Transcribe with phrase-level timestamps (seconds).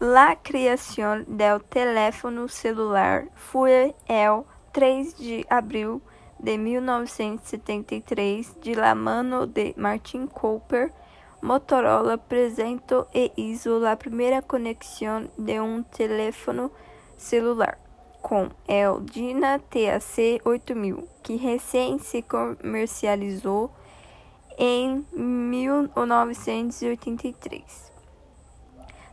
[0.00, 6.02] La creación del teléfono celular fue el 3 de abril
[6.40, 10.92] de 1973 de la mano de Martin Cooper.
[11.40, 16.72] Motorola apresentou e hizo la primera conexión de un teléfono
[17.16, 17.78] celular
[18.20, 23.70] com el Dyna TAC 8000, que recém se comercializou
[24.58, 27.93] em 1983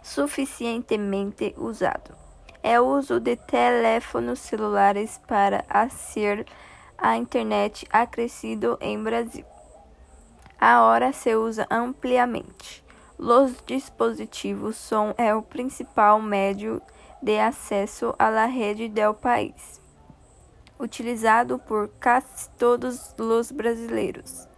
[0.01, 2.15] suficientemente usado.
[2.63, 6.45] É o uso de teléfonos celulares para acessar
[6.97, 9.43] a internet ha crescido em Brasil.
[10.59, 12.85] Agora se usa ampliamente.
[13.17, 16.79] Os dispositivos são o principal meio
[17.21, 19.81] de acesso à rede do país,
[20.79, 24.50] utilizado por quase todos os brasileiros.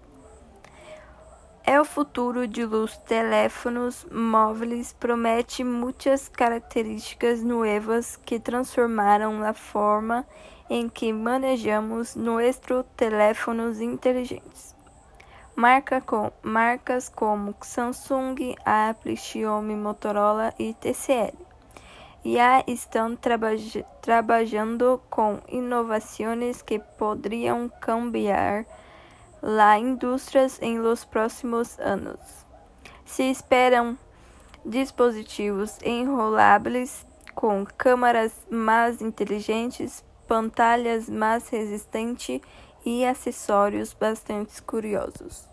[1.65, 10.25] El futuro de los teléfonos móveis promete muitas características novas que transformarão a forma
[10.69, 14.75] em que manejamos nossos teléfonos inteligentes.
[15.55, 21.53] Marca com, marcas como Samsung, Apple, Xiaomi, Motorola e TCL
[22.25, 23.17] já estão
[24.01, 28.65] trabalhando com inovações que poderiam cambiar
[29.45, 32.17] la indústrias em los próximos anos.
[33.03, 33.97] Se esperam
[34.63, 37.05] dispositivos enroláveis
[37.35, 42.39] com câmeras mais inteligentes, pantalhas mais resistentes
[42.85, 45.52] e acessórios bastante curiosos.